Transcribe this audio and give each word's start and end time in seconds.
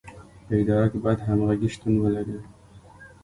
په 0.45 0.53
اداره 0.61 0.87
کې 0.91 0.97
باید 1.03 1.25
همغږي 1.27 1.69
شتون 1.75 1.93
ولري. 1.99 2.37